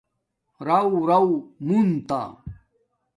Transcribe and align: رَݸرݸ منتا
رَݸرݸ 0.67 1.25
منتا 1.67 2.21